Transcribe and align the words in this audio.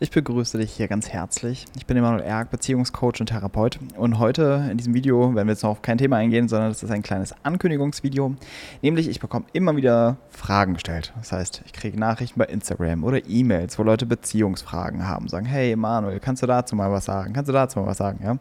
Ich 0.00 0.10
begrüße 0.10 0.58
dich 0.58 0.72
hier 0.72 0.88
ganz 0.88 1.08
herzlich. 1.08 1.66
Ich 1.76 1.86
bin 1.86 1.96
Emanuel 1.96 2.24
Erk, 2.24 2.50
Beziehungscoach 2.50 3.20
und 3.20 3.26
Therapeut. 3.26 3.78
Und 3.96 4.18
heute 4.18 4.66
in 4.68 4.76
diesem 4.76 4.92
Video 4.92 5.32
werden 5.36 5.46
wir 5.46 5.52
jetzt 5.52 5.62
noch 5.62 5.70
auf 5.70 5.82
kein 5.82 5.98
Thema 5.98 6.16
eingehen, 6.16 6.48
sondern 6.48 6.70
das 6.70 6.82
ist 6.82 6.90
ein 6.90 7.04
kleines 7.04 7.32
Ankündigungsvideo. 7.44 8.34
Nämlich, 8.82 9.08
ich 9.08 9.20
bekomme 9.20 9.46
immer 9.52 9.76
wieder 9.76 10.16
Fragen 10.30 10.74
gestellt. 10.74 11.12
Das 11.16 11.30
heißt, 11.30 11.62
ich 11.64 11.72
kriege 11.72 11.98
Nachrichten 11.98 12.40
bei 12.40 12.46
Instagram 12.46 13.04
oder 13.04 13.24
E-Mails, 13.24 13.78
wo 13.78 13.84
Leute 13.84 14.04
Beziehungsfragen 14.04 15.06
haben. 15.06 15.28
Sagen, 15.28 15.46
hey 15.46 15.70
Emanuel, 15.70 16.18
kannst 16.18 16.42
du 16.42 16.48
dazu 16.48 16.74
mal 16.74 16.90
was 16.90 17.04
sagen? 17.04 17.32
Kannst 17.32 17.48
du 17.48 17.52
dazu 17.52 17.78
mal 17.78 17.86
was 17.86 17.98
sagen? 17.98 18.18
Ja? 18.24 18.36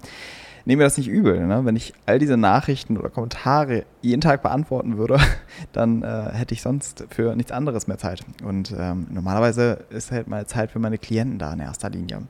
Nehme 0.66 0.80
mir 0.80 0.84
das 0.86 0.98
nicht 0.98 1.08
übel. 1.08 1.46
Ne? 1.46 1.66
Wenn 1.66 1.76
ich 1.76 1.94
all 2.06 2.20
diese 2.20 2.38
Nachrichten 2.38 2.98
oder 2.98 3.10
Kommentare 3.10 3.86
jeden 4.02 4.22
Tag 4.22 4.42
beantworten 4.42 4.98
würde, 4.98 5.20
dann 5.74 6.04
äh, 6.04 6.32
hätte 6.34 6.54
ich 6.54 6.62
sonst 6.62 7.06
für 7.10 7.36
nichts 7.36 7.52
anderes 7.52 7.88
mehr 7.88 7.98
Zeit. 7.98 8.22
Und 8.44 8.74
ähm, 8.78 9.08
normalerweise 9.12 9.86
ist 9.90 10.12
halt 10.12 10.28
meine 10.28 10.46
Zeit 10.46 10.72
für 10.72 10.80
meine 10.80 10.98
Klienten 10.98 11.40
da 11.40 11.54
in 11.54 11.60
erster 11.60 11.90
Linie. 11.90 12.24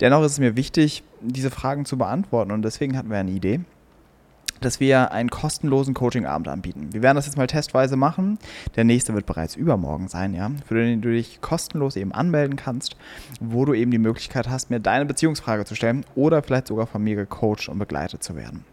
Dennoch 0.00 0.24
ist 0.24 0.32
es 0.32 0.38
mir 0.38 0.56
wichtig, 0.56 1.02
diese 1.20 1.50
Fragen 1.50 1.84
zu 1.84 1.96
beantworten 1.96 2.50
und 2.50 2.62
deswegen 2.62 2.96
hatten 2.96 3.10
wir 3.10 3.18
eine 3.18 3.30
Idee 3.30 3.60
dass 4.64 4.80
wir 4.80 5.12
einen 5.12 5.30
kostenlosen 5.30 5.94
Coaching-Abend 5.94 6.48
anbieten. 6.48 6.88
Wir 6.92 7.02
werden 7.02 7.16
das 7.16 7.26
jetzt 7.26 7.36
mal 7.36 7.46
testweise 7.46 7.96
machen. 7.96 8.38
Der 8.76 8.84
nächste 8.84 9.14
wird 9.14 9.26
bereits 9.26 9.56
übermorgen 9.56 10.08
sein, 10.08 10.34
ja, 10.34 10.50
für 10.66 10.74
den 10.74 11.00
du 11.00 11.10
dich 11.10 11.40
kostenlos 11.40 11.96
eben 11.96 12.12
anmelden 12.12 12.56
kannst, 12.56 12.96
wo 13.40 13.64
du 13.64 13.74
eben 13.74 13.90
die 13.90 13.98
Möglichkeit 13.98 14.48
hast, 14.48 14.70
mir 14.70 14.80
deine 14.80 15.04
Beziehungsfrage 15.04 15.64
zu 15.64 15.74
stellen 15.74 16.04
oder 16.14 16.42
vielleicht 16.42 16.68
sogar 16.68 16.86
von 16.86 17.02
mir 17.02 17.16
gecoacht 17.16 17.68
und 17.68 17.78
begleitet 17.78 18.22
zu 18.22 18.36
werden. 18.36 18.64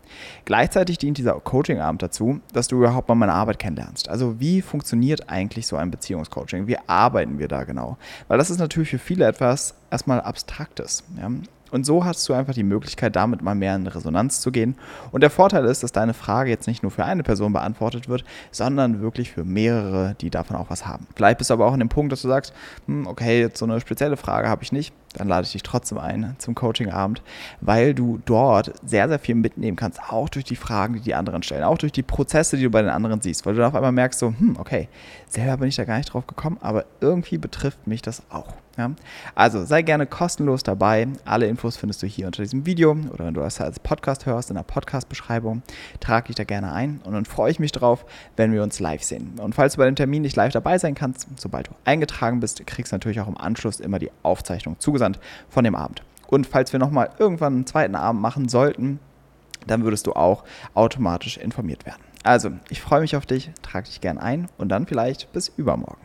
Gleichzeitig 0.45 0.97
dient 0.97 1.17
dieser 1.17 1.33
Coaching-Abend 1.33 2.01
dazu, 2.01 2.39
dass 2.53 2.67
du 2.67 2.77
überhaupt 2.77 3.09
mal 3.09 3.15
meine 3.15 3.33
Arbeit 3.33 3.59
kennenlernst. 3.59 4.09
Also 4.09 4.39
wie 4.39 4.61
funktioniert 4.61 5.29
eigentlich 5.29 5.67
so 5.67 5.75
ein 5.75 5.91
Beziehungscoaching? 5.91 6.67
Wie 6.67 6.77
arbeiten 6.87 7.39
wir 7.39 7.47
da 7.47 7.63
genau? 7.63 7.97
Weil 8.27 8.37
das 8.37 8.49
ist 8.49 8.59
natürlich 8.59 8.89
für 8.89 8.99
viele 8.99 9.25
etwas 9.25 9.75
erstmal 9.91 10.21
Abstraktes. 10.21 11.03
Ja? 11.17 11.29
Und 11.71 11.85
so 11.85 12.05
hast 12.05 12.27
du 12.27 12.33
einfach 12.33 12.53
die 12.53 12.63
Möglichkeit, 12.63 13.15
damit 13.15 13.41
mal 13.41 13.55
mehr 13.55 13.75
in 13.75 13.87
Resonanz 13.87 14.41
zu 14.41 14.51
gehen. 14.51 14.75
Und 15.11 15.21
der 15.21 15.29
Vorteil 15.29 15.65
ist, 15.65 15.83
dass 15.83 15.91
deine 15.91 16.13
Frage 16.13 16.49
jetzt 16.49 16.67
nicht 16.67 16.83
nur 16.83 16.91
für 16.91 17.05
eine 17.05 17.23
Person 17.23 17.53
beantwortet 17.53 18.09
wird, 18.09 18.23
sondern 18.51 19.01
wirklich 19.01 19.31
für 19.31 19.43
mehrere, 19.43 20.15
die 20.21 20.29
davon 20.29 20.55
auch 20.55 20.69
was 20.69 20.87
haben. 20.87 21.07
Vielleicht 21.15 21.37
bist 21.37 21.49
du 21.49 21.53
aber 21.53 21.65
auch 21.65 21.73
an 21.73 21.79
dem 21.79 21.89
Punkt, 21.89 22.11
dass 22.11 22.21
du 22.21 22.27
sagst, 22.27 22.53
hm, 22.85 23.07
okay, 23.07 23.41
jetzt 23.41 23.59
so 23.59 23.65
eine 23.65 23.79
spezielle 23.79 24.17
Frage 24.17 24.49
habe 24.49 24.63
ich 24.63 24.71
nicht 24.71 24.93
dann 25.13 25.27
lade 25.27 25.45
ich 25.45 25.51
dich 25.51 25.63
trotzdem 25.63 25.97
ein 25.97 26.35
zum 26.37 26.55
Coachingabend, 26.55 27.21
weil 27.61 27.93
du 27.93 28.19
dort 28.25 28.73
sehr, 28.85 29.07
sehr 29.07 29.19
viel 29.19 29.35
mitnehmen 29.35 29.75
kannst, 29.75 29.99
auch 30.01 30.29
durch 30.29 30.45
die 30.45 30.55
Fragen, 30.55 30.93
die 30.93 30.99
die 31.01 31.15
anderen 31.15 31.43
stellen, 31.43 31.63
auch 31.63 31.77
durch 31.77 31.91
die 31.91 32.03
Prozesse, 32.03 32.57
die 32.57 32.63
du 32.63 32.69
bei 32.69 32.81
den 32.81 32.91
anderen 32.91 33.21
siehst, 33.21 33.45
weil 33.45 33.53
du 33.53 33.59
dann 33.59 33.69
auf 33.69 33.75
einmal 33.75 33.91
merkst, 33.91 34.19
so, 34.19 34.27
hm, 34.27 34.57
okay, 34.59 34.87
selber 35.27 35.57
bin 35.57 35.69
ich 35.69 35.75
da 35.75 35.85
gar 35.85 35.97
nicht 35.97 36.13
drauf 36.13 36.27
gekommen, 36.27 36.57
aber 36.61 36.85
irgendwie 37.01 37.37
betrifft 37.37 37.87
mich 37.87 38.01
das 38.01 38.23
auch. 38.29 38.53
Ja? 38.77 38.91
Also 39.35 39.65
sei 39.65 39.81
gerne 39.81 40.07
kostenlos 40.07 40.63
dabei. 40.63 41.07
Alle 41.25 41.47
Infos 41.47 41.75
findest 41.75 42.01
du 42.01 42.07
hier 42.07 42.27
unter 42.27 42.41
diesem 42.41 42.65
Video 42.65 42.91
oder 43.11 43.25
wenn 43.25 43.33
du 43.33 43.41
das 43.41 43.59
als 43.59 43.79
Podcast 43.79 44.25
hörst, 44.25 44.49
in 44.49 44.55
der 44.55 44.63
Podcast-Beschreibung, 44.63 45.63
trage 45.99 46.27
dich 46.27 46.35
da 46.35 46.45
gerne 46.45 46.71
ein 46.71 47.01
und 47.03 47.13
dann 47.13 47.25
freue 47.25 47.51
ich 47.51 47.59
mich 47.59 47.71
drauf, 47.71 48.05
wenn 48.37 48.53
wir 48.53 48.63
uns 48.63 48.79
live 48.79 49.03
sehen. 49.03 49.33
Und 49.39 49.53
falls 49.53 49.73
du 49.73 49.79
bei 49.79 49.85
dem 49.85 49.95
Termin 49.95 50.21
nicht 50.21 50.35
live 50.35 50.53
dabei 50.53 50.77
sein 50.77 50.95
kannst, 50.95 51.27
sobald 51.37 51.67
du 51.67 51.71
eingetragen 51.83 52.39
bist, 52.39 52.65
kriegst 52.65 52.91
du 52.91 52.95
natürlich 52.95 53.19
auch 53.19 53.27
im 53.27 53.37
Anschluss 53.37 53.79
immer 53.79 53.99
die 53.99 54.11
Aufzeichnung 54.23 54.79
zugesandt 54.79 54.98
zugesandt 54.99 55.19
von 55.49 55.63
dem 55.63 55.75
Abend. 55.75 56.03
Und 56.27 56.45
falls 56.45 56.73
wir 56.73 56.79
nochmal 56.79 57.09
irgendwann 57.17 57.53
einen 57.53 57.65
zweiten 57.65 57.95
Abend 57.95 58.21
machen 58.21 58.49
sollten, 58.49 58.99
dann 59.65 59.83
würdest 59.83 60.05
du 60.07 60.13
auch 60.13 60.43
automatisch 60.73 61.37
informiert 61.37 61.85
werden. 61.85 62.01
Also, 62.23 62.51
ich 62.69 62.81
freue 62.81 63.01
mich 63.01 63.15
auf 63.15 63.25
dich, 63.25 63.49
trage 63.61 63.87
dich 63.87 64.01
gern 64.01 64.17
ein 64.17 64.47
und 64.57 64.69
dann 64.69 64.85
vielleicht 64.85 65.31
bis 65.31 65.47
übermorgen. 65.47 65.97